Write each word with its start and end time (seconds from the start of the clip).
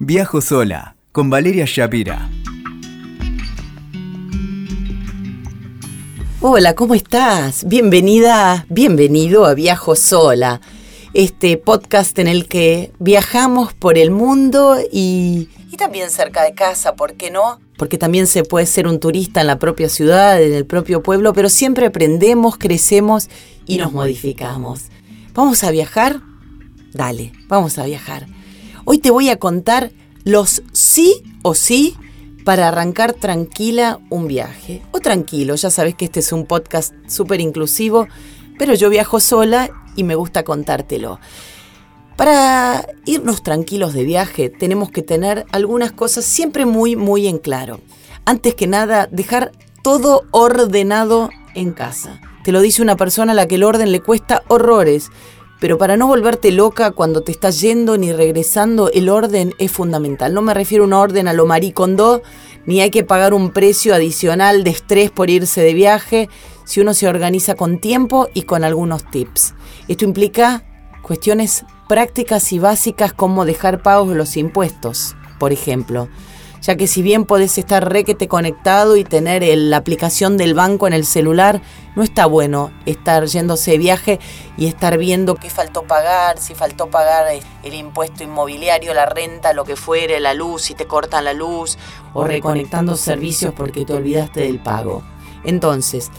Viajo 0.00 0.40
sola 0.40 0.96
con 1.12 1.30
Valeria 1.30 1.66
Shapira. 1.68 2.28
Hola, 6.40 6.74
¿cómo 6.74 6.96
estás? 6.96 7.62
Bienvenida, 7.68 8.66
bienvenido 8.68 9.46
a 9.46 9.54
Viajo 9.54 9.94
sola, 9.94 10.60
este 11.14 11.56
podcast 11.58 12.18
en 12.18 12.26
el 12.26 12.48
que 12.48 12.90
viajamos 12.98 13.72
por 13.72 13.96
el 13.96 14.10
mundo 14.10 14.78
y, 14.90 15.48
y 15.70 15.76
también 15.76 16.10
cerca 16.10 16.42
de 16.42 16.54
casa, 16.54 16.96
¿por 16.96 17.14
qué 17.14 17.30
no? 17.30 17.60
Porque 17.78 17.96
también 17.96 18.26
se 18.26 18.42
puede 18.42 18.66
ser 18.66 18.88
un 18.88 18.98
turista 18.98 19.42
en 19.42 19.46
la 19.46 19.60
propia 19.60 19.88
ciudad, 19.88 20.42
en 20.42 20.54
el 20.54 20.66
propio 20.66 21.04
pueblo, 21.04 21.32
pero 21.34 21.48
siempre 21.48 21.86
aprendemos, 21.86 22.58
crecemos 22.58 23.30
y 23.64 23.78
nos 23.78 23.92
modificamos. 23.92 24.86
¿Vamos 25.34 25.62
a 25.62 25.70
viajar? 25.70 26.20
Dale, 26.92 27.32
vamos 27.46 27.78
a 27.78 27.84
viajar. 27.84 28.33
Hoy 28.86 28.98
te 28.98 29.10
voy 29.10 29.30
a 29.30 29.38
contar 29.38 29.92
los 30.24 30.62
sí 30.72 31.22
o 31.42 31.54
sí 31.54 31.96
para 32.44 32.68
arrancar 32.68 33.14
tranquila 33.14 33.98
un 34.10 34.28
viaje. 34.28 34.82
O 34.90 35.00
tranquilo, 35.00 35.54
ya 35.54 35.70
sabes 35.70 35.94
que 35.94 36.04
este 36.04 36.20
es 36.20 36.32
un 36.32 36.44
podcast 36.44 36.92
súper 37.06 37.40
inclusivo, 37.40 38.06
pero 38.58 38.74
yo 38.74 38.90
viajo 38.90 39.20
sola 39.20 39.70
y 39.96 40.04
me 40.04 40.16
gusta 40.16 40.44
contártelo. 40.44 41.18
Para 42.16 42.86
irnos 43.06 43.42
tranquilos 43.42 43.94
de 43.94 44.04
viaje 44.04 44.50
tenemos 44.50 44.90
que 44.90 45.02
tener 45.02 45.46
algunas 45.50 45.92
cosas 45.92 46.26
siempre 46.26 46.66
muy, 46.66 46.94
muy 46.94 47.26
en 47.26 47.38
claro. 47.38 47.80
Antes 48.26 48.54
que 48.54 48.66
nada, 48.66 49.08
dejar 49.10 49.52
todo 49.82 50.24
ordenado 50.30 51.30
en 51.54 51.72
casa. 51.72 52.20
Te 52.44 52.52
lo 52.52 52.60
dice 52.60 52.82
una 52.82 52.96
persona 52.96 53.32
a 53.32 53.34
la 53.34 53.48
que 53.48 53.54
el 53.54 53.64
orden 53.64 53.90
le 53.92 54.00
cuesta 54.00 54.42
horrores. 54.48 55.10
Pero 55.64 55.78
para 55.78 55.96
no 55.96 56.06
volverte 56.06 56.52
loca 56.52 56.90
cuando 56.90 57.22
te 57.22 57.32
estás 57.32 57.58
yendo 57.62 57.96
ni 57.96 58.12
regresando, 58.12 58.90
el 58.92 59.08
orden 59.08 59.54
es 59.58 59.72
fundamental. 59.72 60.34
No 60.34 60.42
me 60.42 60.52
refiero 60.52 60.84
a 60.84 60.86
un 60.86 60.92
orden 60.92 61.26
a 61.26 61.32
lo 61.32 61.46
maricondo, 61.46 62.20
ni 62.66 62.82
hay 62.82 62.90
que 62.90 63.02
pagar 63.02 63.32
un 63.32 63.50
precio 63.50 63.94
adicional 63.94 64.62
de 64.62 64.68
estrés 64.68 65.10
por 65.10 65.30
irse 65.30 65.62
de 65.62 65.72
viaje 65.72 66.28
si 66.66 66.82
uno 66.82 66.92
se 66.92 67.08
organiza 67.08 67.54
con 67.54 67.78
tiempo 67.78 68.28
y 68.34 68.42
con 68.42 68.62
algunos 68.62 69.10
tips. 69.10 69.54
Esto 69.88 70.04
implica 70.04 70.66
cuestiones 71.00 71.64
prácticas 71.88 72.52
y 72.52 72.58
básicas 72.58 73.14
como 73.14 73.46
dejar 73.46 73.82
pagos 73.82 74.14
los 74.14 74.36
impuestos, 74.36 75.16
por 75.38 75.54
ejemplo 75.54 76.10
ya 76.64 76.76
que 76.76 76.86
si 76.86 77.02
bien 77.02 77.26
podés 77.26 77.58
estar 77.58 77.92
requete 77.92 78.26
conectado 78.26 78.96
y 78.96 79.04
tener 79.04 79.44
la 79.58 79.76
aplicación 79.76 80.38
del 80.38 80.54
banco 80.54 80.86
en 80.86 80.94
el 80.94 81.04
celular, 81.04 81.60
no 81.94 82.02
está 82.02 82.24
bueno 82.24 82.72
estar 82.86 83.26
yéndose 83.26 83.72
de 83.72 83.78
viaje 83.78 84.18
y 84.56 84.66
estar 84.66 84.96
viendo 84.96 85.34
qué 85.34 85.50
faltó 85.50 85.82
pagar, 85.82 86.38
si 86.38 86.54
faltó 86.54 86.88
pagar 86.88 87.26
el 87.62 87.74
impuesto 87.74 88.24
inmobiliario, 88.24 88.94
la 88.94 89.04
renta, 89.04 89.52
lo 89.52 89.66
que 89.66 89.76
fuere, 89.76 90.20
la 90.20 90.32
luz, 90.32 90.62
si 90.62 90.74
te 90.74 90.86
cortan 90.86 91.24
la 91.24 91.34
luz, 91.34 91.76
o 92.14 92.24
reconectando 92.24 92.96
servicios 92.96 93.52
porque 93.54 93.84
te 93.84 93.92
olvidaste 93.92 94.40
del 94.40 94.58
pago. 94.58 95.02
Entonces, 95.44 96.10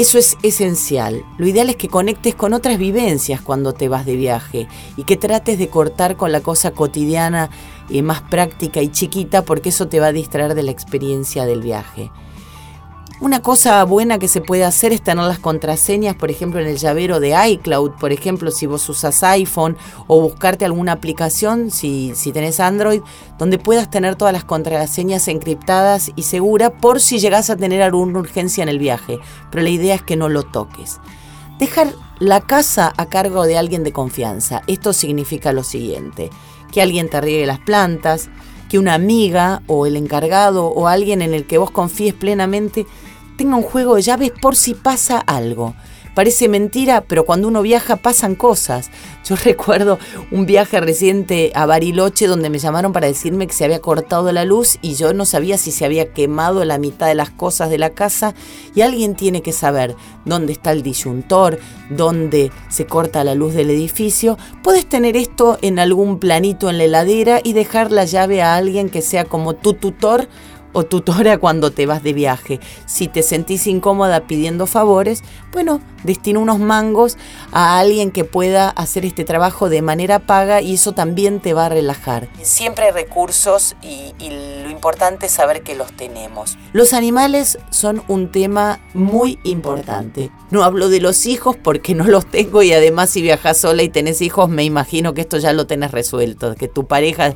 eso 0.00 0.16
es 0.16 0.38
esencial. 0.42 1.26
Lo 1.36 1.46
ideal 1.46 1.68
es 1.68 1.76
que 1.76 1.88
conectes 1.88 2.34
con 2.34 2.54
otras 2.54 2.78
vivencias 2.78 3.42
cuando 3.42 3.74
te 3.74 3.88
vas 3.90 4.06
de 4.06 4.16
viaje 4.16 4.66
y 4.96 5.04
que 5.04 5.18
trates 5.18 5.58
de 5.58 5.68
cortar 5.68 6.16
con 6.16 6.32
la 6.32 6.40
cosa 6.40 6.70
cotidiana 6.70 7.50
eh, 7.90 8.00
más 8.00 8.22
práctica 8.22 8.80
y 8.80 8.88
chiquita 8.88 9.42
porque 9.42 9.68
eso 9.68 9.88
te 9.88 10.00
va 10.00 10.06
a 10.06 10.12
distraer 10.12 10.54
de 10.54 10.62
la 10.62 10.70
experiencia 10.70 11.44
del 11.44 11.60
viaje. 11.60 12.10
Una 13.20 13.42
cosa 13.42 13.84
buena 13.84 14.18
que 14.18 14.28
se 14.28 14.40
puede 14.40 14.64
hacer 14.64 14.94
es 14.94 15.02
tener 15.02 15.26
las 15.26 15.38
contraseñas, 15.38 16.16
por 16.16 16.30
ejemplo, 16.30 16.58
en 16.58 16.66
el 16.66 16.78
llavero 16.78 17.20
de 17.20 17.36
iCloud, 17.50 17.90
por 18.00 18.12
ejemplo, 18.12 18.50
si 18.50 18.64
vos 18.64 18.88
usas 18.88 19.22
iPhone, 19.22 19.76
o 20.06 20.22
buscarte 20.22 20.64
alguna 20.64 20.92
aplicación, 20.92 21.70
si, 21.70 22.12
si 22.14 22.32
tenés 22.32 22.60
Android, 22.60 23.02
donde 23.38 23.58
puedas 23.58 23.90
tener 23.90 24.16
todas 24.16 24.32
las 24.32 24.44
contraseñas 24.44 25.28
encriptadas 25.28 26.12
y 26.16 26.22
seguras 26.22 26.72
por 26.80 26.98
si 26.98 27.18
llegas 27.18 27.50
a 27.50 27.56
tener 27.56 27.82
alguna 27.82 28.20
urgencia 28.20 28.62
en 28.62 28.70
el 28.70 28.78
viaje. 28.78 29.18
Pero 29.50 29.64
la 29.64 29.70
idea 29.70 29.96
es 29.96 30.02
que 30.02 30.16
no 30.16 30.30
lo 30.30 30.44
toques. 30.44 30.98
Dejar 31.58 31.92
la 32.20 32.40
casa 32.40 32.90
a 32.96 33.04
cargo 33.04 33.44
de 33.44 33.58
alguien 33.58 33.84
de 33.84 33.92
confianza. 33.92 34.62
Esto 34.66 34.94
significa 34.94 35.52
lo 35.52 35.62
siguiente, 35.62 36.30
que 36.72 36.80
alguien 36.80 37.10
te 37.10 37.20
riegue 37.20 37.44
las 37.44 37.58
plantas, 37.58 38.30
que 38.70 38.78
una 38.78 38.94
amiga 38.94 39.62
o 39.66 39.84
el 39.84 39.96
encargado 39.96 40.68
o 40.68 40.86
alguien 40.86 41.20
en 41.20 41.34
el 41.34 41.44
que 41.44 41.58
vos 41.58 41.70
confíes 41.72 42.14
plenamente 42.14 42.86
tenga 43.40 43.56
un 43.56 43.62
juego 43.62 43.94
de 43.94 44.02
llaves 44.02 44.32
por 44.32 44.54
si 44.54 44.74
pasa 44.74 45.18
algo. 45.18 45.74
Parece 46.14 46.46
mentira, 46.46 47.04
pero 47.08 47.24
cuando 47.24 47.48
uno 47.48 47.62
viaja 47.62 47.96
pasan 47.96 48.34
cosas. 48.34 48.90
Yo 49.24 49.34
recuerdo 49.36 49.98
un 50.30 50.44
viaje 50.44 50.78
reciente 50.78 51.50
a 51.54 51.64
Bariloche 51.64 52.26
donde 52.26 52.50
me 52.50 52.58
llamaron 52.58 52.92
para 52.92 53.06
decirme 53.06 53.46
que 53.46 53.54
se 53.54 53.64
había 53.64 53.80
cortado 53.80 54.30
la 54.32 54.44
luz 54.44 54.78
y 54.82 54.94
yo 54.94 55.12
no 55.12 55.24
sabía 55.24 55.56
si 55.56 55.70
se 55.70 55.84
había 55.84 56.12
quemado 56.12 56.64
la 56.64 56.78
mitad 56.78 57.06
de 57.06 57.14
las 57.14 57.30
cosas 57.30 57.70
de 57.70 57.78
la 57.78 57.90
casa 57.90 58.34
y 58.74 58.80
alguien 58.80 59.14
tiene 59.14 59.40
que 59.40 59.52
saber 59.52 59.94
dónde 60.24 60.52
está 60.52 60.72
el 60.72 60.82
disyuntor, 60.82 61.60
dónde 61.90 62.50
se 62.70 62.86
corta 62.86 63.22
la 63.22 63.34
luz 63.34 63.54
del 63.54 63.70
edificio. 63.70 64.36
Puedes 64.64 64.86
tener 64.88 65.16
esto 65.16 65.58
en 65.62 65.78
algún 65.78 66.18
planito 66.18 66.68
en 66.68 66.78
la 66.78 66.84
heladera 66.84 67.40
y 67.44 67.52
dejar 67.52 67.92
la 67.92 68.06
llave 68.06 68.42
a 68.42 68.56
alguien 68.56 68.90
que 68.90 69.02
sea 69.02 69.26
como 69.26 69.54
tu 69.54 69.74
tutor 69.74 70.28
o 70.72 70.84
tutora 70.84 71.38
cuando 71.38 71.70
te 71.70 71.86
vas 71.86 72.02
de 72.02 72.12
viaje. 72.12 72.60
Si 72.86 73.08
te 73.08 73.22
sentís 73.22 73.66
incómoda 73.66 74.26
pidiendo 74.26 74.66
favores, 74.66 75.22
bueno, 75.52 75.80
destina 76.04 76.38
unos 76.38 76.58
mangos 76.58 77.16
a 77.52 77.78
alguien 77.78 78.10
que 78.10 78.24
pueda 78.24 78.70
hacer 78.70 79.04
este 79.04 79.24
trabajo 79.24 79.68
de 79.68 79.82
manera 79.82 80.20
paga 80.20 80.60
y 80.60 80.74
eso 80.74 80.92
también 80.92 81.40
te 81.40 81.54
va 81.54 81.66
a 81.66 81.68
relajar. 81.68 82.28
Siempre 82.42 82.86
hay 82.86 82.92
recursos 82.92 83.76
y, 83.82 84.14
lo 84.62 84.70
importante 84.70 85.26
es 85.26 85.32
saber 85.32 85.62
que 85.62 85.74
los 85.74 85.92
tenemos. 85.92 86.56
Los 86.72 86.92
animales 86.92 87.58
son 87.70 88.02
un 88.08 88.30
tema 88.30 88.80
muy 88.94 89.38
importante. 89.42 90.30
No 90.50 90.62
hablo 90.62 90.88
de 90.88 91.00
los 91.00 91.26
hijos 91.26 91.56
porque 91.56 91.94
no 91.94 92.04
los 92.04 92.26
tengo 92.26 92.62
y 92.62 92.72
además 92.72 93.10
si 93.10 93.22
viajas 93.22 93.58
sola 93.58 93.82
y 93.82 93.88
tenés 93.88 94.22
hijos 94.22 94.48
me 94.48 94.64
imagino 94.64 95.12
que 95.12 95.22
esto 95.22 95.38
ya 95.38 95.52
lo 95.52 95.66
tenés 95.66 95.90
resuelto, 95.90 96.54
que 96.54 96.68
tu 96.68 96.86
pareja 96.86 97.34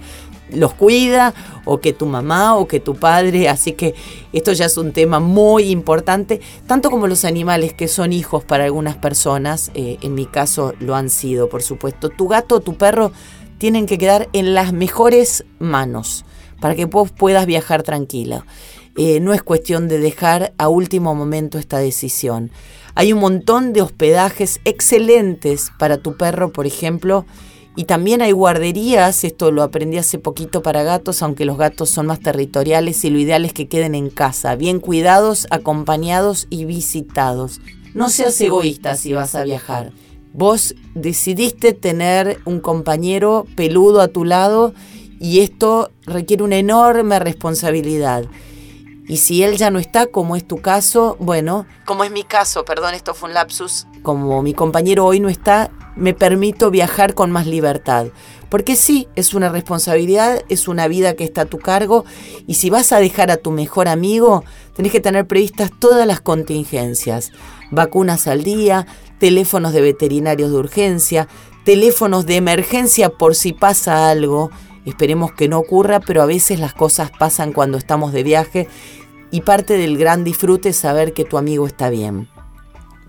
los 0.50 0.74
cuida 0.74 1.34
o 1.64 1.78
que 1.78 1.92
tu 1.92 2.06
mamá 2.06 2.56
o 2.56 2.66
que 2.68 2.80
tu 2.80 2.94
padre, 2.94 3.48
así 3.48 3.72
que 3.72 3.94
esto 4.32 4.52
ya 4.52 4.66
es 4.66 4.76
un 4.76 4.92
tema 4.92 5.20
muy 5.20 5.70
importante, 5.70 6.40
tanto 6.66 6.90
como 6.90 7.06
los 7.06 7.24
animales 7.24 7.72
que 7.72 7.88
son 7.88 8.12
hijos 8.12 8.44
para 8.44 8.64
algunas 8.64 8.96
personas, 8.96 9.70
eh, 9.74 9.98
en 10.02 10.14
mi 10.14 10.26
caso 10.26 10.74
lo 10.80 10.94
han 10.94 11.10
sido, 11.10 11.48
por 11.48 11.62
supuesto. 11.62 12.10
Tu 12.10 12.28
gato 12.28 12.56
o 12.56 12.60
tu 12.60 12.74
perro 12.74 13.12
tienen 13.58 13.86
que 13.86 13.98
quedar 13.98 14.28
en 14.32 14.54
las 14.54 14.72
mejores 14.72 15.44
manos 15.58 16.24
para 16.60 16.74
que 16.74 16.84
vos 16.84 17.10
puedas 17.10 17.46
viajar 17.46 17.82
tranquila. 17.82 18.44
Eh, 18.96 19.18
no 19.20 19.34
es 19.34 19.42
cuestión 19.42 19.88
de 19.88 19.98
dejar 19.98 20.52
a 20.56 20.68
último 20.68 21.14
momento 21.14 21.58
esta 21.58 21.78
decisión. 21.78 22.50
Hay 22.94 23.12
un 23.12 23.18
montón 23.18 23.72
de 23.72 23.82
hospedajes 23.82 24.60
excelentes 24.64 25.72
para 25.78 25.98
tu 25.98 26.16
perro, 26.16 26.52
por 26.52 26.66
ejemplo, 26.66 27.26
y 27.76 27.84
también 27.84 28.22
hay 28.22 28.32
guarderías, 28.32 29.24
esto 29.24 29.50
lo 29.50 29.62
aprendí 29.62 29.98
hace 29.98 30.18
poquito 30.18 30.62
para 30.62 30.84
gatos, 30.84 31.22
aunque 31.22 31.44
los 31.44 31.58
gatos 31.58 31.90
son 31.90 32.06
más 32.06 32.20
territoriales 32.20 33.04
y 33.04 33.10
lo 33.10 33.18
ideal 33.18 33.44
es 33.44 33.52
que 33.52 33.66
queden 33.66 33.94
en 33.94 34.10
casa, 34.10 34.54
bien 34.54 34.78
cuidados, 34.78 35.48
acompañados 35.50 36.46
y 36.50 36.66
visitados. 36.66 37.60
No 37.92 38.08
seas 38.08 38.40
egoísta 38.40 38.96
si 38.96 39.12
vas 39.12 39.34
a 39.34 39.44
viajar. 39.44 39.92
Vos 40.32 40.74
decidiste 40.94 41.72
tener 41.72 42.40
un 42.44 42.60
compañero 42.60 43.46
peludo 43.56 44.00
a 44.00 44.08
tu 44.08 44.24
lado 44.24 44.74
y 45.20 45.40
esto 45.40 45.90
requiere 46.06 46.42
una 46.42 46.56
enorme 46.56 47.18
responsabilidad. 47.18 48.24
Y 49.06 49.18
si 49.18 49.42
él 49.42 49.56
ya 49.56 49.70
no 49.70 49.78
está, 49.78 50.06
como 50.06 50.34
es 50.34 50.46
tu 50.46 50.58
caso, 50.58 51.16
bueno, 51.20 51.66
como 51.84 52.04
es 52.04 52.10
mi 52.10 52.24
caso, 52.24 52.64
perdón, 52.64 52.94
esto 52.94 53.14
fue 53.14 53.28
un 53.28 53.34
lapsus, 53.34 53.86
como 54.02 54.42
mi 54.42 54.54
compañero 54.54 55.04
hoy 55.04 55.20
no 55.20 55.28
está, 55.28 55.70
me 55.96 56.14
permito 56.14 56.70
viajar 56.70 57.14
con 57.14 57.30
más 57.30 57.46
libertad. 57.46 58.06
Porque 58.48 58.76
sí, 58.76 59.08
es 59.16 59.34
una 59.34 59.48
responsabilidad, 59.48 60.42
es 60.48 60.68
una 60.68 60.86
vida 60.86 61.14
que 61.14 61.24
está 61.24 61.42
a 61.42 61.46
tu 61.46 61.58
cargo 61.58 62.04
y 62.46 62.54
si 62.54 62.70
vas 62.70 62.92
a 62.92 63.00
dejar 63.00 63.30
a 63.30 63.36
tu 63.36 63.50
mejor 63.50 63.88
amigo, 63.88 64.44
tenés 64.74 64.92
que 64.92 65.00
tener 65.00 65.26
previstas 65.26 65.70
todas 65.78 66.06
las 66.06 66.20
contingencias. 66.20 67.32
Vacunas 67.70 68.28
al 68.28 68.44
día, 68.44 68.86
teléfonos 69.18 69.72
de 69.72 69.80
veterinarios 69.80 70.50
de 70.50 70.56
urgencia, 70.56 71.28
teléfonos 71.64 72.26
de 72.26 72.36
emergencia 72.36 73.10
por 73.10 73.34
si 73.34 73.52
pasa 73.52 74.08
algo. 74.08 74.50
Esperemos 74.84 75.32
que 75.32 75.48
no 75.48 75.58
ocurra, 75.58 76.00
pero 76.00 76.22
a 76.22 76.26
veces 76.26 76.60
las 76.60 76.74
cosas 76.74 77.10
pasan 77.10 77.52
cuando 77.52 77.78
estamos 77.78 78.12
de 78.12 78.22
viaje 78.22 78.68
y 79.30 79.40
parte 79.40 79.76
del 79.76 79.98
gran 79.98 80.22
disfrute 80.22 80.68
es 80.68 80.76
saber 80.76 81.12
que 81.12 81.24
tu 81.24 81.38
amigo 81.38 81.66
está 81.66 81.90
bien. 81.90 82.28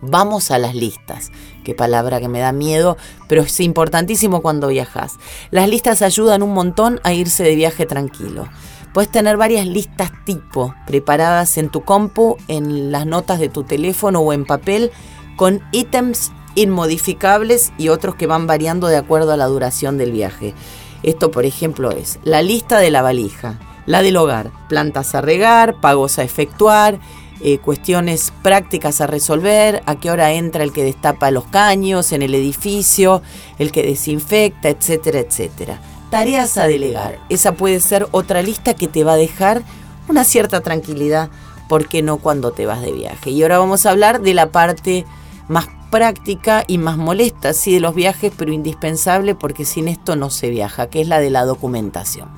Vamos 0.08 0.52
a 0.52 0.60
las 0.60 0.76
listas. 0.76 1.32
Qué 1.64 1.74
palabra 1.74 2.20
que 2.20 2.28
me 2.28 2.40
da 2.40 2.52
miedo, 2.52 2.96
pero 3.28 3.42
es 3.42 3.60
importantísimo 3.60 4.42
cuando 4.42 4.68
viajas. 4.68 5.14
Las 5.50 5.68
listas 5.68 6.04
ayudan 6.04 6.44
un 6.44 6.54
montón 6.54 7.00
a 7.04 7.14
irse 7.14 7.44
de 7.44 7.56
viaje 7.56 7.88
tranquilo. 7.88 8.48
Puedes 8.94 9.10
tener 9.10 9.36
varias 9.36 9.66
listas 9.66 10.12
tipo 10.24 10.76
preparadas 10.86 11.58
en 11.58 11.70
tu 11.70 11.82
compu, 11.82 12.38
en 12.48 12.92
las 12.92 13.08
notas 13.08 13.40
de 13.40 13.50
tu 13.50 13.64
teléfono 13.64 14.20
o 14.20 14.32
en 14.32 14.46
papel, 14.46 14.92
con 15.38 15.62
ítems 15.72 16.32
inmodificables 16.54 17.74
y 17.78 17.90
otros 17.90 18.14
que 18.16 18.28
van 18.28 18.46
variando 18.46 18.88
de 18.88 18.98
acuerdo 18.98 19.34
a 19.34 19.38
la 19.38 19.48
duración 19.48 19.98
del 19.98 20.12
viaje. 20.12 20.54
Esto, 21.02 21.32
por 21.32 21.46
ejemplo, 21.46 21.92
es 21.92 22.20
la 22.24 22.44
lista 22.44 22.78
de 22.78 22.92
la 22.92 23.02
valija, 23.02 23.60
la 23.88 24.04
del 24.04 24.18
hogar, 24.18 24.52
plantas 24.70 25.16
a 25.16 25.22
regar, 25.22 25.82
pagos 25.82 26.20
a 26.20 26.24
efectuar, 26.24 27.00
eh, 27.42 27.58
cuestiones 27.58 28.32
prácticas 28.42 29.02
a 29.02 29.08
resolver, 29.08 29.84
a 29.86 29.96
qué 29.96 30.10
hora 30.10 30.32
entra 30.32 30.64
el 30.64 30.72
que 30.72 30.84
destapa 30.84 31.32
los 31.32 31.46
caños 31.46 32.12
en 32.12 32.22
el 32.22 32.34
edificio, 32.34 33.22
el 33.60 33.72
que 33.72 33.84
desinfecta, 33.84 34.70
etcétera, 34.70 35.20
etcétera. 35.20 35.82
Tareas 36.10 36.58
a 36.58 36.68
delegar. 36.68 37.20
Esa 37.30 37.52
puede 37.54 37.80
ser 37.80 38.08
otra 38.12 38.42
lista 38.42 38.74
que 38.74 38.88
te 38.88 39.04
va 39.04 39.14
a 39.14 39.18
dejar 39.18 39.64
una 40.08 40.24
cierta 40.24 40.62
tranquilidad, 40.62 41.30
¿por 41.68 41.88
qué 41.88 42.02
no 42.02 42.18
cuando 42.18 42.52
te 42.52 42.66
vas 42.66 42.82
de 42.82 42.92
viaje? 42.92 43.32
Y 43.32 43.42
ahora 43.42 43.58
vamos 43.58 43.86
a 43.86 43.92
hablar 43.92 44.22
de 44.22 44.34
la 44.34 44.52
parte 44.52 45.06
más 45.48 45.68
práctica 45.92 46.64
y 46.68 46.78
más 46.78 46.98
molesta, 46.98 47.54
sí, 47.54 47.74
de 47.74 47.80
los 47.80 47.96
viajes, 47.96 48.32
pero 48.38 48.52
indispensable 48.52 49.36
porque 49.36 49.66
sin 49.66 49.88
esto 49.88 50.16
no 50.16 50.30
se 50.30 50.50
viaja, 50.50 50.90
que 50.90 51.02
es 51.02 51.08
la 51.08 51.20
de 51.20 51.30
la 51.30 51.46
documentación. 51.46 52.30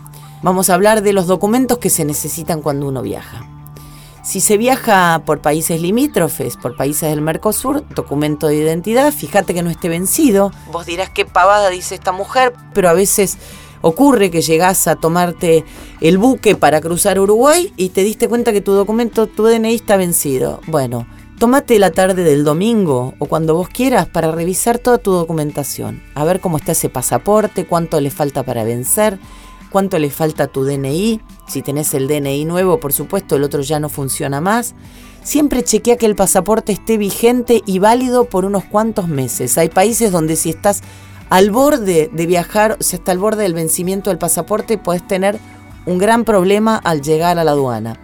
Vamos 0.43 0.69
a 0.69 0.75
hablar 0.75 1.01
de 1.01 1.13
los 1.13 1.27
documentos 1.27 1.77
que 1.79 1.89
se 1.89 2.05
necesitan 2.05 2.61
cuando 2.61 2.87
uno 2.87 3.01
viaja. 3.01 3.56
Si 4.27 4.41
se 4.41 4.57
viaja 4.57 5.23
por 5.25 5.39
países 5.39 5.81
limítrofes, 5.81 6.57
por 6.57 6.75
países 6.75 7.09
del 7.09 7.21
Mercosur, 7.21 7.87
documento 7.95 8.47
de 8.47 8.57
identidad, 8.57 9.13
fíjate 9.13 9.53
que 9.53 9.63
no 9.63 9.69
esté 9.69 9.87
vencido. 9.87 10.51
Vos 10.69 10.85
dirás 10.85 11.09
qué 11.09 11.23
pavada 11.23 11.69
dice 11.69 11.95
esta 11.95 12.11
mujer, 12.11 12.53
pero 12.73 12.89
a 12.89 12.93
veces 12.93 13.37
ocurre 13.79 14.29
que 14.29 14.41
llegás 14.41 14.89
a 14.89 14.97
tomarte 14.97 15.63
el 16.01 16.17
buque 16.17 16.57
para 16.57 16.81
cruzar 16.81 17.21
Uruguay 17.21 17.71
y 17.77 17.87
te 17.87 18.03
diste 18.03 18.27
cuenta 18.27 18.51
que 18.51 18.59
tu 18.59 18.73
documento, 18.73 19.27
tu 19.27 19.45
DNI 19.45 19.75
está 19.75 19.95
vencido. 19.95 20.59
Bueno, 20.67 21.07
tómate 21.39 21.79
la 21.79 21.91
tarde 21.91 22.25
del 22.25 22.43
domingo 22.43 23.13
o 23.19 23.27
cuando 23.27 23.55
vos 23.55 23.69
quieras 23.69 24.07
para 24.07 24.33
revisar 24.33 24.77
toda 24.77 24.97
tu 24.97 25.13
documentación, 25.13 26.03
a 26.15 26.25
ver 26.25 26.41
cómo 26.41 26.57
está 26.57 26.73
ese 26.73 26.89
pasaporte, 26.89 27.65
cuánto 27.65 28.01
le 28.01 28.11
falta 28.11 28.43
para 28.43 28.65
vencer 28.65 29.19
cuánto 29.69 29.99
le 29.99 30.09
falta 30.09 30.47
tu 30.47 30.63
DNI. 30.63 31.21
Si 31.47 31.61
tenés 31.61 31.93
el 31.93 32.07
DNI 32.07 32.45
nuevo, 32.45 32.79
por 32.79 32.93
supuesto, 32.93 33.35
el 33.35 33.43
otro 33.43 33.61
ya 33.61 33.79
no 33.79 33.89
funciona 33.89 34.41
más. 34.41 34.75
Siempre 35.23 35.63
chequea 35.63 35.97
que 35.97 36.05
el 36.05 36.15
pasaporte 36.15 36.71
esté 36.71 36.97
vigente 36.97 37.61
y 37.65 37.79
válido 37.79 38.25
por 38.25 38.45
unos 38.45 38.63
cuantos 38.65 39.07
meses. 39.07 39.57
Hay 39.57 39.69
países 39.69 40.11
donde 40.11 40.35
si 40.35 40.49
estás 40.49 40.81
al 41.29 41.51
borde 41.51 42.09
de 42.11 42.25
viajar, 42.25 42.77
o 42.79 42.83
sea, 42.83 42.99
hasta 42.99 43.11
al 43.11 43.19
borde 43.19 43.43
del 43.43 43.53
vencimiento 43.53 44.09
del 44.09 44.19
pasaporte, 44.19 44.77
puedes 44.77 45.05
tener 45.05 45.37
un 45.85 45.97
gran 45.97 46.23
problema 46.23 46.77
al 46.77 47.01
llegar 47.01 47.39
a 47.39 47.43
la 47.43 47.51
aduana. 47.51 47.99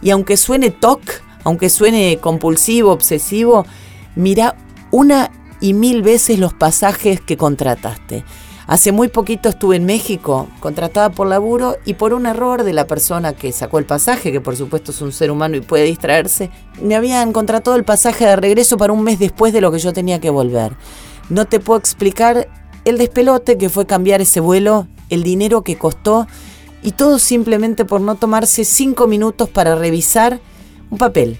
Y 0.00 0.10
aunque 0.10 0.36
suene 0.36 0.70
TOC, 0.70 1.00
aunque 1.44 1.70
suene 1.70 2.18
compulsivo, 2.20 2.92
obsesivo, 2.92 3.66
mira 4.14 4.56
una 4.90 5.30
y 5.60 5.74
mil 5.74 6.02
veces 6.02 6.38
los 6.38 6.54
pasajes 6.54 7.20
que 7.20 7.36
contrataste. 7.36 8.24
Hace 8.68 8.92
muy 8.92 9.08
poquito 9.08 9.48
estuve 9.48 9.76
en 9.76 9.86
México, 9.86 10.46
contratada 10.60 11.08
por 11.08 11.26
laburo, 11.26 11.78
y 11.86 11.94
por 11.94 12.12
un 12.12 12.26
error 12.26 12.64
de 12.64 12.74
la 12.74 12.86
persona 12.86 13.32
que 13.32 13.50
sacó 13.50 13.78
el 13.78 13.86
pasaje, 13.86 14.30
que 14.30 14.42
por 14.42 14.56
supuesto 14.56 14.92
es 14.92 15.00
un 15.00 15.10
ser 15.10 15.30
humano 15.30 15.56
y 15.56 15.62
puede 15.62 15.84
distraerse, 15.84 16.50
me 16.82 16.94
habían 16.94 17.32
contratado 17.32 17.78
el 17.78 17.84
pasaje 17.84 18.26
de 18.26 18.36
regreso 18.36 18.76
para 18.76 18.92
un 18.92 19.02
mes 19.02 19.18
después 19.18 19.54
de 19.54 19.62
lo 19.62 19.72
que 19.72 19.78
yo 19.78 19.94
tenía 19.94 20.20
que 20.20 20.28
volver. 20.28 20.76
No 21.30 21.46
te 21.46 21.60
puedo 21.60 21.78
explicar 21.78 22.46
el 22.84 22.98
despelote 22.98 23.56
que 23.56 23.70
fue 23.70 23.86
cambiar 23.86 24.20
ese 24.20 24.40
vuelo, 24.40 24.86
el 25.08 25.22
dinero 25.22 25.62
que 25.62 25.78
costó, 25.78 26.26
y 26.82 26.92
todo 26.92 27.18
simplemente 27.18 27.86
por 27.86 28.02
no 28.02 28.16
tomarse 28.16 28.66
cinco 28.66 29.06
minutos 29.06 29.48
para 29.48 29.76
revisar 29.76 30.40
un 30.90 30.98
papel. 30.98 31.38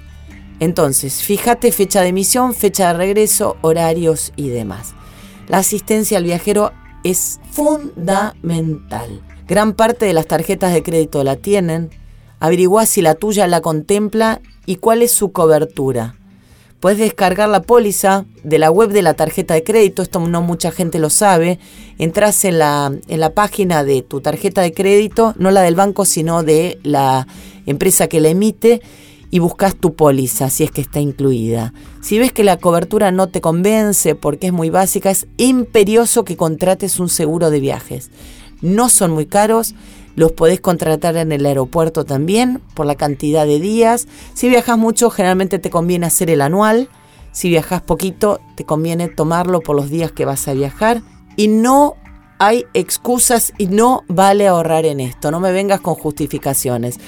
Entonces, 0.60 1.22
fíjate 1.22 1.72
fecha 1.72 2.00
de 2.00 2.08
emisión, 2.08 2.54
fecha 2.54 2.88
de 2.88 2.94
regreso, 2.94 3.58
horarios 3.60 4.32
y 4.34 4.48
demás. 4.48 4.94
La 5.46 5.58
asistencia 5.58 6.18
al 6.18 6.24
viajero 6.24 6.72
es 7.04 7.40
fundamental. 7.50 9.22
Gran 9.46 9.72
parte 9.72 10.06
de 10.06 10.12
las 10.12 10.26
tarjetas 10.26 10.72
de 10.72 10.82
crédito 10.82 11.24
la 11.24 11.36
tienen. 11.36 11.90
Averigua 12.40 12.86
si 12.86 13.02
la 13.02 13.14
tuya 13.14 13.46
la 13.46 13.60
contempla 13.60 14.40
y 14.66 14.76
cuál 14.76 15.02
es 15.02 15.12
su 15.12 15.32
cobertura. 15.32 16.14
Puedes 16.80 16.98
descargar 16.98 17.48
la 17.48 17.62
póliza 17.62 18.24
de 18.44 18.58
la 18.58 18.70
web 18.70 18.90
de 18.90 19.02
la 19.02 19.14
tarjeta 19.14 19.54
de 19.54 19.64
crédito, 19.64 20.02
esto 20.02 20.20
no 20.20 20.42
mucha 20.42 20.70
gente 20.70 21.00
lo 21.00 21.10
sabe. 21.10 21.58
Entras 21.98 22.44
en 22.44 22.58
la, 22.58 22.92
en 23.08 23.20
la 23.20 23.34
página 23.34 23.82
de 23.82 24.02
tu 24.02 24.20
tarjeta 24.20 24.62
de 24.62 24.72
crédito, 24.72 25.34
no 25.38 25.50
la 25.50 25.62
del 25.62 25.74
banco, 25.74 26.04
sino 26.04 26.44
de 26.44 26.78
la 26.84 27.26
empresa 27.66 28.06
que 28.06 28.20
la 28.20 28.28
emite 28.28 28.80
y 29.30 29.38
buscas 29.38 29.76
tu 29.76 29.94
póliza 29.94 30.50
si 30.50 30.64
es 30.64 30.70
que 30.70 30.80
está 30.80 31.00
incluida. 31.00 31.72
Si 32.00 32.18
ves 32.18 32.32
que 32.32 32.44
la 32.44 32.56
cobertura 32.56 33.10
no 33.10 33.28
te 33.28 33.40
convence 33.40 34.14
porque 34.14 34.48
es 34.48 34.52
muy 34.52 34.70
básica, 34.70 35.10
es 35.10 35.26
imperioso 35.36 36.24
que 36.24 36.36
contrates 36.36 36.98
un 36.98 37.08
seguro 37.08 37.50
de 37.50 37.60
viajes. 37.60 38.10
No 38.60 38.88
son 38.88 39.12
muy 39.12 39.26
caros, 39.26 39.74
los 40.16 40.32
podés 40.32 40.60
contratar 40.60 41.16
en 41.16 41.30
el 41.30 41.46
aeropuerto 41.46 42.04
también 42.04 42.60
por 42.74 42.86
la 42.86 42.96
cantidad 42.96 43.46
de 43.46 43.60
días. 43.60 44.08
Si 44.34 44.48
viajas 44.48 44.76
mucho, 44.76 45.10
generalmente 45.10 45.58
te 45.58 45.70
conviene 45.70 46.06
hacer 46.06 46.30
el 46.30 46.40
anual. 46.40 46.88
Si 47.30 47.48
viajas 47.48 47.82
poquito, 47.82 48.40
te 48.56 48.64
conviene 48.64 49.08
tomarlo 49.08 49.60
por 49.60 49.76
los 49.76 49.90
días 49.90 50.10
que 50.10 50.24
vas 50.24 50.48
a 50.48 50.54
viajar. 50.54 51.02
Y 51.36 51.46
no 51.46 51.94
hay 52.40 52.64
excusas 52.74 53.52
y 53.58 53.66
no 53.66 54.02
vale 54.08 54.48
ahorrar 54.48 54.86
en 54.86 54.98
esto. 54.98 55.30
No 55.30 55.38
me 55.38 55.52
vengas 55.52 55.80
con 55.80 55.94
justificaciones. 55.94 56.98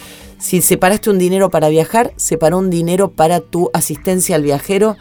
Si 0.40 0.62
separaste 0.62 1.10
un 1.10 1.18
dinero 1.18 1.50
para 1.50 1.68
viajar, 1.68 2.14
separa 2.16 2.56
un 2.56 2.70
dinero 2.70 3.12
para 3.12 3.40
tu 3.40 3.70
asistencia 3.74 4.36
al 4.36 4.42
viajero, 4.42 4.96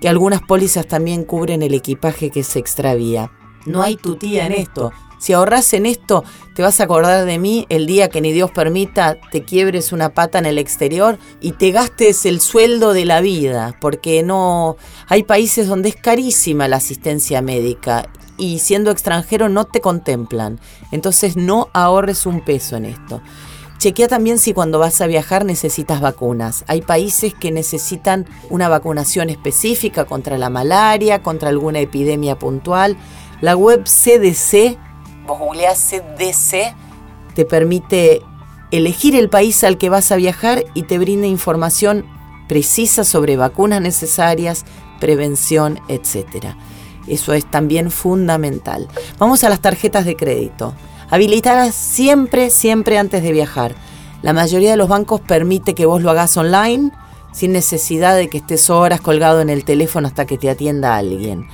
que 0.00 0.08
algunas 0.08 0.42
pólizas 0.42 0.86
también 0.86 1.24
cubren 1.24 1.62
el 1.62 1.72
equipaje 1.72 2.30
que 2.30 2.42
se 2.42 2.58
extravía. 2.58 3.30
No 3.64 3.82
hay 3.82 3.94
tu 3.94 4.16
tía 4.16 4.44
en 4.44 4.52
esto. 4.52 4.92
Si 5.20 5.32
ahorras 5.32 5.72
en 5.72 5.86
esto, 5.86 6.24
te 6.56 6.62
vas 6.62 6.80
a 6.80 6.84
acordar 6.84 7.24
de 7.26 7.38
mí 7.38 7.64
el 7.68 7.86
día 7.86 8.08
que 8.08 8.20
ni 8.20 8.32
Dios 8.32 8.50
permita 8.50 9.20
te 9.30 9.44
quiebres 9.44 9.92
una 9.92 10.14
pata 10.14 10.40
en 10.40 10.46
el 10.46 10.58
exterior 10.58 11.16
y 11.40 11.52
te 11.52 11.70
gastes 11.70 12.26
el 12.26 12.40
sueldo 12.40 12.92
de 12.92 13.04
la 13.04 13.20
vida, 13.20 13.76
porque 13.80 14.24
no 14.24 14.76
hay 15.06 15.22
países 15.22 15.68
donde 15.68 15.90
es 15.90 15.96
carísima 15.96 16.66
la 16.66 16.78
asistencia 16.78 17.40
médica 17.40 18.10
y 18.36 18.58
siendo 18.58 18.90
extranjero 18.90 19.48
no 19.48 19.64
te 19.64 19.80
contemplan. 19.80 20.58
Entonces 20.90 21.36
no 21.36 21.68
ahorres 21.72 22.26
un 22.26 22.44
peso 22.44 22.74
en 22.74 22.86
esto. 22.86 23.22
Chequea 23.82 24.06
también 24.06 24.38
si 24.38 24.54
cuando 24.54 24.78
vas 24.78 25.00
a 25.00 25.08
viajar 25.08 25.44
necesitas 25.44 26.00
vacunas. 26.00 26.64
Hay 26.68 26.82
países 26.82 27.34
que 27.34 27.50
necesitan 27.50 28.28
una 28.48 28.68
vacunación 28.68 29.28
específica 29.28 30.04
contra 30.04 30.38
la 30.38 30.50
malaria, 30.50 31.20
contra 31.20 31.48
alguna 31.48 31.80
epidemia 31.80 32.38
puntual. 32.38 32.96
La 33.40 33.56
web 33.56 33.82
CDC, 33.82 34.78
vos 35.26 35.40
googleás 35.40 35.80
CDC, 35.80 36.76
te 37.34 37.44
permite 37.44 38.22
elegir 38.70 39.16
el 39.16 39.28
país 39.28 39.64
al 39.64 39.78
que 39.78 39.88
vas 39.88 40.12
a 40.12 40.16
viajar 40.16 40.62
y 40.74 40.84
te 40.84 41.00
brinda 41.00 41.26
información 41.26 42.06
precisa 42.46 43.02
sobre 43.02 43.36
vacunas 43.36 43.80
necesarias, 43.80 44.64
prevención, 45.00 45.80
etc. 45.88 46.54
Eso 47.08 47.32
es 47.32 47.50
también 47.50 47.90
fundamental. 47.90 48.86
Vamos 49.18 49.42
a 49.42 49.48
las 49.48 49.60
tarjetas 49.60 50.04
de 50.04 50.14
crédito. 50.14 50.72
Habilitarlas 51.12 51.74
siempre, 51.74 52.48
siempre 52.48 52.96
antes 52.96 53.22
de 53.22 53.32
viajar. 53.32 53.74
La 54.22 54.32
mayoría 54.32 54.70
de 54.70 54.78
los 54.78 54.88
bancos 54.88 55.20
permite 55.20 55.74
que 55.74 55.84
vos 55.84 56.00
lo 56.00 56.10
hagas 56.10 56.38
online 56.38 56.90
sin 57.32 57.52
necesidad 57.52 58.16
de 58.16 58.30
que 58.30 58.38
estés 58.38 58.70
horas 58.70 59.02
colgado 59.02 59.42
en 59.42 59.50
el 59.50 59.66
teléfono 59.66 60.08
hasta 60.08 60.24
que 60.24 60.38
te 60.38 60.48
atienda 60.48 60.96
alguien. 60.96 61.48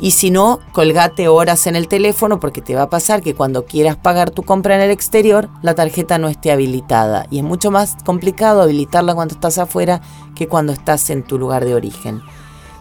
Y 0.00 0.10
si 0.10 0.32
no, 0.32 0.58
colgate 0.72 1.28
horas 1.28 1.68
en 1.68 1.76
el 1.76 1.86
teléfono 1.86 2.40
porque 2.40 2.62
te 2.62 2.74
va 2.74 2.82
a 2.82 2.90
pasar 2.90 3.22
que 3.22 3.36
cuando 3.36 3.64
quieras 3.64 3.94
pagar 3.94 4.32
tu 4.32 4.42
compra 4.42 4.74
en 4.74 4.80
el 4.80 4.90
exterior, 4.90 5.50
la 5.62 5.76
tarjeta 5.76 6.18
no 6.18 6.26
esté 6.26 6.50
habilitada. 6.50 7.28
Y 7.30 7.38
es 7.38 7.44
mucho 7.44 7.70
más 7.70 7.94
complicado 8.04 8.60
habilitarla 8.60 9.14
cuando 9.14 9.34
estás 9.34 9.58
afuera 9.58 10.00
que 10.34 10.48
cuando 10.48 10.72
estás 10.72 11.10
en 11.10 11.22
tu 11.22 11.38
lugar 11.38 11.64
de 11.64 11.76
origen. 11.76 12.22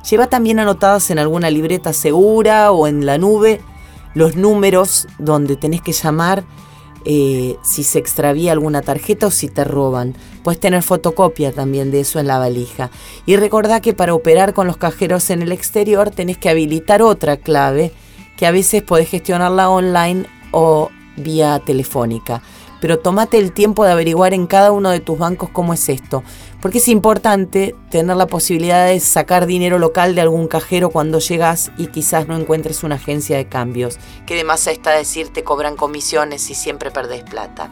Lleva 0.09 0.25
también 0.25 0.57
anotadas 0.57 1.11
en 1.11 1.19
alguna 1.19 1.51
libreta 1.51 1.93
segura 1.93 2.71
o 2.71 2.87
en 2.87 3.05
la 3.05 3.19
nube 3.19 3.61
los 4.15 4.35
números 4.35 5.07
donde 5.19 5.55
tenés 5.55 5.81
que 5.81 5.91
llamar 5.91 6.43
eh, 7.07 7.57
si 7.61 7.83
se 7.83 7.99
extravía 7.99 8.51
alguna 8.51 8.81
tarjeta 8.81 9.27
o 9.27 9.31
si 9.31 9.47
te 9.47 9.63
roban. 9.63 10.15
Puedes 10.43 10.59
tener 10.59 10.81
fotocopia 10.81 11.51
también 11.51 11.91
de 11.91 11.99
eso 11.99 12.19
en 12.19 12.25
la 12.25 12.39
valija. 12.39 12.89
Y 13.27 13.35
recordá 13.35 13.79
que 13.79 13.93
para 13.93 14.15
operar 14.15 14.55
con 14.55 14.65
los 14.65 14.77
cajeros 14.77 15.29
en 15.29 15.43
el 15.43 15.51
exterior 15.51 16.09
tenés 16.09 16.39
que 16.39 16.49
habilitar 16.49 17.03
otra 17.03 17.37
clave 17.37 17.91
que 18.37 18.47
a 18.47 18.51
veces 18.51 18.81
podés 18.81 19.09
gestionarla 19.09 19.69
online 19.69 20.25
o 20.51 20.89
vía 21.15 21.61
telefónica 21.63 22.41
pero 22.85 22.99
tómate 22.99 23.39
el 23.39 23.51
tiempo 23.51 23.83
de 23.83 23.91
averiguar 23.91 24.35
en 24.35 24.45
cada 24.45 24.71
uno 24.71 24.91
de 24.91 24.99
tus 24.99 25.17
bancos 25.17 25.49
cómo 25.49 25.73
es 25.73 25.89
esto, 25.89 26.23
porque 26.61 26.77
es 26.77 26.87
importante 26.87 27.73
tener 27.89 28.15
la 28.15 28.27
posibilidad 28.27 28.85
de 28.85 28.99
sacar 28.99 29.47
dinero 29.47 29.79
local 29.79 30.13
de 30.13 30.21
algún 30.21 30.47
cajero 30.47 30.91
cuando 30.91 31.17
llegas 31.17 31.71
y 31.79 31.87
quizás 31.87 32.27
no 32.27 32.37
encuentres 32.37 32.83
una 32.83 32.93
agencia 32.93 33.37
de 33.37 33.47
cambios, 33.47 33.97
que 34.27 34.35
además 34.35 34.67
está 34.67 34.91
decir 34.91 35.29
te 35.29 35.43
cobran 35.43 35.75
comisiones 35.75 36.47
y 36.51 36.53
siempre 36.53 36.91
perdés 36.91 37.23
plata. 37.23 37.71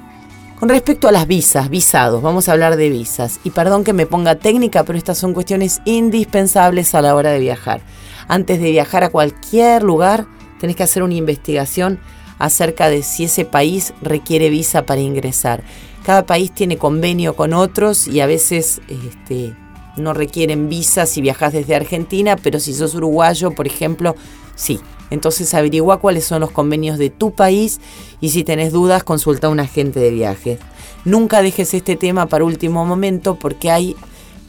Con 0.60 0.70
respecto 0.70 1.08
a 1.08 1.12
las 1.12 1.27
visas, 1.27 1.70
visados, 1.70 2.24
vamos 2.24 2.50
a 2.50 2.53
hablar 2.53 2.75
de 2.75 2.89
visas. 2.89 3.39
Y 3.43 3.51
perdón 3.51 3.84
que 3.84 3.93
me 3.93 4.08
ponga 4.08 4.39
técnica, 4.39 4.84
pero 4.84 4.98
estas 4.98 5.20
son 5.20 5.36
cuestiones 5.36 5.79
indispensables 5.86 6.96
a 6.96 7.03
la 7.03 7.13
hora 7.13 7.29
de 7.29 7.39
viajar. 7.39 7.82
Antes 8.27 8.60
de 8.60 8.72
viajar 8.72 9.03
a 9.03 9.10
cualquier 9.10 9.84
lugar, 9.84 10.25
tenés 10.60 10.75
que 10.75 10.82
hacer 10.82 11.03
una 11.03 11.13
investigación 11.13 12.00
acerca 12.40 12.90
de 12.90 13.04
si 13.04 13.25
ese 13.25 13.46
país 13.46 13.94
requiere 14.02 14.50
visa 14.50 14.86
para 14.86 15.02
ingresar. 15.02 15.63
Cada 16.06 16.25
país 16.25 16.52
tiene 16.54 16.78
convenio 16.78 17.36
con 17.36 17.54
otros 17.54 18.08
y 18.08 18.20
a 18.20 18.25
veces 18.25 18.82
este, 18.90 19.56
no 19.98 20.13
requieren 20.13 20.70
visa 20.70 21.06
si 21.06 21.22
viajas 21.22 21.54
desde 21.54 21.75
Argentina, 21.75 22.36
pero 22.36 22.60
si 22.60 22.74
sos 22.74 22.96
uruguayo, 22.96 23.52
por 23.52 23.68
ejemplo, 23.68 24.16
sí. 24.56 24.80
Entonces 25.10 25.54
averigua 25.54 26.00
cuáles 26.00 26.25
son 26.25 26.40
los 26.42 26.52
convenios 26.52 26.98
de 26.98 27.10
tu 27.10 27.32
país 27.32 27.80
y 28.20 28.30
si 28.30 28.44
tenés 28.44 28.72
dudas, 28.72 29.04
consulta 29.04 29.48
a 29.48 29.50
un 29.52 29.60
agente 29.60 30.00
de 30.00 30.10
viajes. 30.10 30.60
Nunca 31.06 31.42
dejes 31.42 31.74
este 31.74 31.96
tema 31.96 32.25
para 32.25 32.46
último 32.46 32.86
momento 32.86 33.36
porque 33.36 33.70
hay 33.70 33.96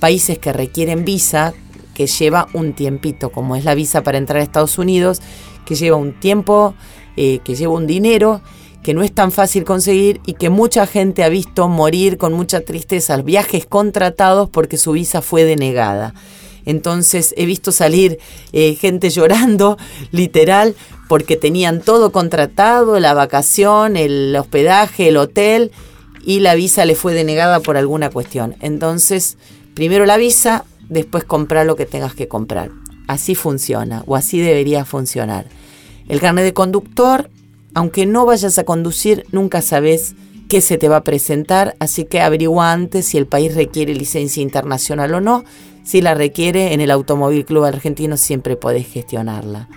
países 0.01 0.39
que 0.39 0.53
requieren 0.53 1.05
visa 1.05 1.53
que 1.95 2.07
lleva 2.07 2.49
un 2.53 2.73
tiempito, 2.73 3.31
como 3.31 3.57
es 3.57 3.65
la 3.65 3.75
visa 3.75 4.03
para 4.03 4.19
entrar 4.19 4.41
a 4.41 4.43
Estados 4.43 4.79
Unidos, 4.79 5.21
que 5.65 5.75
lleva 5.77 5.97
un 5.97 6.13
tiempo, 6.13 6.75
eh, 7.17 7.41
que 7.45 7.55
lleva 7.55 7.73
un 7.73 7.87
dinero 7.87 8.41
que 8.85 8.95
no 8.95 9.03
es 9.03 9.13
tan 9.13 9.33
fácil 9.33 9.65
conseguir 9.65 10.21
y 10.27 10.35
que 10.35 10.51
mucha 10.51 10.87
gente 10.87 11.25
ha 11.25 11.29
visto 11.31 11.69
morir 11.69 12.19
con 12.19 12.35
mucha 12.35 12.61
tristeza 12.61 13.17
viajes 13.23 13.65
contratados 13.67 14.51
porque 14.51 14.77
su 14.77 14.93
visa 14.93 15.23
fue 15.23 15.45
denegada. 15.45 16.15
Entonces 16.67 17.35
he 17.37 17.47
visto 17.47 17.73
salir 17.73 18.19
eh, 18.53 18.75
gente 18.75 19.11
llorando, 19.11 19.79
literal, 20.13 20.75
porque 21.09 21.37
tenían 21.37 21.81
todo 21.81 22.13
contratado, 22.13 23.01
la 23.01 23.15
vacación, 23.15 23.97
el 23.97 24.37
hospedaje, 24.37 25.09
el 25.09 25.17
hotel, 25.17 25.73
y 26.25 26.41
la 26.41 26.55
visa 26.55 26.85
le 26.85 26.95
fue 26.95 27.15
denegada 27.15 27.61
por 27.61 27.77
alguna 27.77 28.11
cuestión. 28.11 28.57
Entonces, 28.61 29.37
primero 29.75 30.07
la 30.07 30.17
visa, 30.17 30.65
después 30.89 31.25
comprar 31.25 31.67
lo 31.67 31.77
que 31.77 31.87
tengas 31.87 32.15
que 32.15 32.29
comprar. 32.29 32.71
Así 33.07 33.35
funciona, 33.35 34.03
o 34.07 34.17
así 34.17 34.41
debería 34.41 34.85
funcionar. 34.85 35.47
El 36.09 36.21
carnet 36.21 36.45
de 36.45 36.53
conductor 36.53 37.31
aunque 37.75 38.07
no 38.07 38.25
vayas 38.25 38.57
a 38.59 38.65
conducir, 38.65 39.27
nunca 39.33 39.61
sabes 39.61 40.15
qué 40.49 40.61
se 40.61 40.79
te 40.79 40.89
va 40.89 40.99
a 40.99 41.05
presentar, 41.05 41.75
así 41.81 42.05
que 42.05 42.21
averigua 42.21 42.73
antes 42.73 43.07
si 43.07 43.19
el 43.19 43.27
país 43.27 43.55
requiere 43.55 43.95
licencia 43.95 44.43
internacional 44.43 45.13
o 45.15 45.21
no. 45.21 45.45
Si 45.83 46.01
la 46.01 46.15
requiere, 46.15 46.73
en 46.73 46.81
el 46.81 46.93
Automóvil 46.93 47.45
Club 47.45 47.65
Argentino 47.65 48.17
siempre 48.17 48.57
podés 48.57 48.87
gestionarla. 48.87 49.69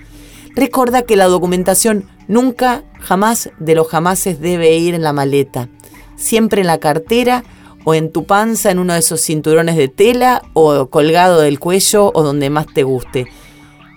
Recuerda 0.56 1.02
que 1.02 1.16
la 1.16 1.26
documentación 1.26 2.06
nunca, 2.28 2.84
jamás 3.00 3.50
de 3.60 3.76
los 3.76 3.88
jamases 3.88 4.40
debe 4.40 4.78
ir 4.78 4.94
en 4.94 5.02
la 5.02 5.14
maleta. 5.14 5.70
Siempre 6.16 6.62
en 6.62 6.68
la 6.68 6.80
cartera 6.80 7.44
o 7.84 7.96
en 7.96 8.12
tu 8.12 8.26
panza 8.26 8.70
en 8.70 8.80
uno 8.80 8.94
de 8.94 9.00
esos 9.00 9.22
cinturones 9.22 9.76
de 9.76 9.88
tela 9.88 10.44
o 10.54 10.88
colgado 10.88 11.42
del 11.42 11.60
cuello 11.60 12.12
o 12.14 12.24
donde 12.24 12.50
más 12.50 12.68
te 12.68 12.84
guste 12.84 13.28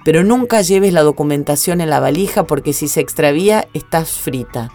pero 0.05 0.25
nunca 0.25 0.63
lleves 0.63 0.93
la 0.93 1.03
documentación 1.03 1.81
en 1.81 1.91
la 1.91 2.01
valija 2.01 2.45
porque 2.45 2.73
si 2.73 2.89
se 2.89 3.01
extravía 3.01 3.69
estás 3.75 4.11
frita. 4.11 4.71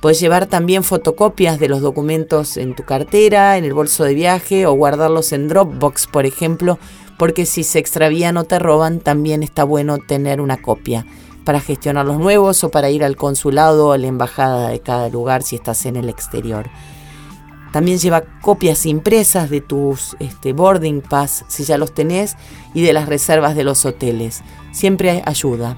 Puedes 0.00 0.20
llevar 0.20 0.46
también 0.46 0.84
fotocopias 0.84 1.58
de 1.58 1.68
los 1.68 1.80
documentos 1.80 2.56
en 2.56 2.74
tu 2.74 2.84
cartera, 2.84 3.56
en 3.56 3.64
el 3.64 3.72
bolso 3.72 4.04
de 4.04 4.14
viaje 4.14 4.66
o 4.66 4.74
guardarlos 4.74 5.32
en 5.32 5.48
Dropbox, 5.48 6.08
por 6.08 6.26
ejemplo, 6.26 6.78
porque 7.18 7.46
si 7.46 7.64
se 7.64 7.78
extravían 7.78 8.36
o 8.36 8.44
te 8.44 8.58
roban, 8.58 9.00
también 9.00 9.42
está 9.42 9.64
bueno 9.64 9.98
tener 9.98 10.40
una 10.40 10.60
copia 10.60 11.06
para 11.44 11.60
gestionar 11.60 12.06
los 12.06 12.18
nuevos 12.18 12.64
o 12.64 12.70
para 12.70 12.90
ir 12.90 13.04
al 13.04 13.16
consulado 13.16 13.88
o 13.88 13.92
a 13.92 13.98
la 13.98 14.06
embajada 14.06 14.68
de 14.68 14.80
cada 14.80 15.08
lugar 15.08 15.42
si 15.42 15.56
estás 15.56 15.86
en 15.86 15.96
el 15.96 16.08
exterior. 16.08 16.68
También 17.74 17.98
lleva 17.98 18.22
copias 18.40 18.86
impresas 18.86 19.50
de 19.50 19.60
tus 19.60 20.16
este, 20.20 20.52
boarding 20.52 21.00
pass, 21.00 21.44
si 21.48 21.64
ya 21.64 21.76
los 21.76 21.92
tenés, 21.92 22.36
y 22.72 22.82
de 22.82 22.92
las 22.92 23.08
reservas 23.08 23.56
de 23.56 23.64
los 23.64 23.84
hoteles. 23.84 24.44
Siempre 24.70 25.24
ayuda. 25.26 25.76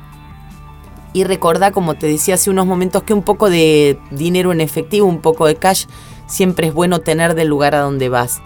Y 1.15 1.25
recordá, 1.25 1.71
como 1.71 1.95
te 1.95 2.07
decía 2.07 2.35
hace 2.35 2.51
unos 2.51 2.67
momentos, 2.67 3.03
que 3.05 3.15
un 3.15 3.23
poco 3.23 3.49
de 3.49 3.99
dinero 4.11 4.53
en 4.53 4.61
efectivo, 4.61 5.07
un 5.07 5.23
poco 5.23 5.47
de 5.47 5.57
cash, 5.57 5.87
siempre 6.27 6.67
es 6.67 6.75
bueno 6.75 6.99
tener 6.99 7.35
del 7.35 7.49
lugar 7.49 7.75
a 7.75 7.81
donde 7.81 8.11
vas. 8.11 8.43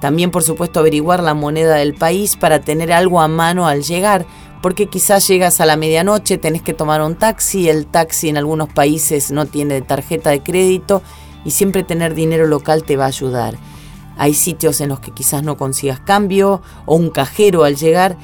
También, 0.00 0.30
por 0.30 0.44
supuesto, 0.44 0.78
averiguar 0.78 1.20
la 1.20 1.34
moneda 1.34 1.74
del 1.74 1.94
país 1.94 2.36
para 2.36 2.60
tener 2.60 2.92
algo 2.92 3.20
a 3.20 3.26
mano 3.26 3.66
al 3.66 3.82
llegar, 3.82 4.24
porque 4.62 4.86
quizás 4.86 5.26
llegas 5.26 5.60
a 5.60 5.66
la 5.66 5.76
medianoche, 5.76 6.38
tenés 6.38 6.62
que 6.62 6.74
tomar 6.74 7.02
un 7.02 7.16
taxi, 7.16 7.68
el 7.68 7.86
taxi 7.86 8.28
en 8.28 8.36
algunos 8.36 8.68
países 8.68 9.32
no 9.32 9.46
tiene 9.46 9.82
tarjeta 9.82 10.30
de 10.30 10.44
crédito 10.44 11.02
y 11.44 11.50
siempre 11.50 11.82
tener 11.82 12.14
dinero 12.14 12.46
local 12.46 12.84
te 12.84 12.96
va 12.96 13.04
a 13.04 13.08
ayudar. 13.08 13.56
Hay 14.16 14.34
sitios 14.34 14.80
en 14.80 14.90
los 14.90 15.00
que 15.00 15.10
quizás 15.10 15.42
no 15.42 15.56
consigas 15.56 16.00
cambio 16.00 16.62
o 16.86 16.96
un 16.96 17.10
cajero 17.10 17.64
al 17.64 17.76
llegar 17.76 18.16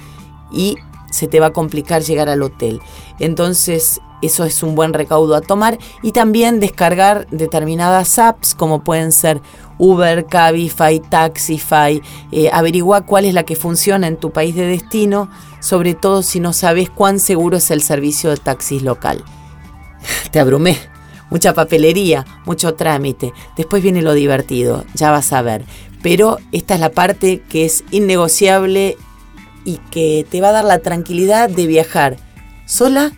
y 0.53 0.77
se 1.11 1.27
te 1.27 1.41
va 1.41 1.47
a 1.47 1.53
complicar 1.53 2.03
llegar 2.03 2.29
al 2.29 2.43
hotel. 2.43 2.81
Entonces 3.19 4.01
eso 4.23 4.45
es 4.45 4.63
un 4.63 4.75
buen 4.75 4.93
recaudo 4.93 5.35
a 5.35 5.41
tomar 5.41 5.79
y 6.03 6.13
también 6.13 6.61
descargar 6.61 7.27
determinadas 7.31 8.19
apps 8.19 8.55
como 8.55 8.85
pueden 8.85 9.13
ser 9.13 9.41
Uber, 9.79 10.27
Cabify, 10.27 11.01
Taxify. 11.01 12.03
Eh, 12.31 12.51
averigua 12.53 13.07
cuál 13.07 13.25
es 13.25 13.35
la 13.35 13.45
que 13.45 13.57
funciona 13.57 14.07
en 14.07 14.17
tu 14.17 14.31
país 14.31 14.55
de 14.55 14.67
destino, 14.67 15.31
sobre 15.61 15.95
todo 15.95 16.23
si 16.23 16.39
no 16.39 16.53
sabes 16.53 16.91
cuán 16.91 17.19
seguro 17.19 17.57
es 17.57 17.71
el 17.71 17.83
servicio 17.83 18.31
de 18.31 18.37
taxis 18.37 18.83
local. 18.83 19.25
Te 20.31 20.39
abrumé 20.39 20.79
mucha 21.31 21.55
papelería, 21.55 22.27
mucho 22.45 22.75
trámite. 22.75 23.33
Después 23.57 23.83
viene 23.83 24.03
lo 24.03 24.13
divertido, 24.13 24.85
ya 24.95 25.11
vas 25.11 25.33
a 25.33 25.43
ver. 25.43 25.65
Pero 26.03 26.39
esta 26.53 26.75
es 26.75 26.81
la 26.81 26.91
parte 26.91 27.43
que 27.49 27.65
es 27.65 27.85
innegociable 27.91 28.97
y 29.65 29.77
que 29.91 30.27
te 30.29 30.41
va 30.41 30.49
a 30.49 30.53
dar 30.53 30.65
la 30.65 30.81
tranquilidad 30.81 31.49
de 31.49 31.67
viajar 31.67 32.17
sola 32.67 33.13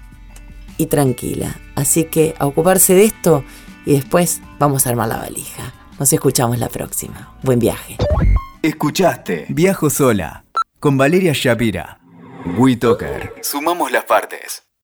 y 0.77 0.87
tranquila. 0.87 1.57
Así 1.75 2.05
que 2.05 2.35
a 2.39 2.47
ocuparse 2.47 2.95
de 2.95 3.05
esto 3.05 3.45
y 3.87 3.93
después 3.93 4.41
vamos 4.59 4.87
a 4.87 4.91
armar 4.91 5.09
la 5.09 5.19
valija. 5.19 5.73
Nos 5.99 6.13
escuchamos 6.13 6.59
la 6.59 6.69
próxima. 6.69 7.37
Buen 7.43 7.59
viaje. 7.59 7.97
Escuchaste 8.63 9.47
Viajo 9.49 9.91
sola 9.91 10.45
con 10.81 10.97
Valeria 10.97 11.33
Shapira. 11.35 12.01
WeToker. 12.59 13.35
Sumamos 13.41 13.93
las 13.93 14.05
partes. 14.05 14.65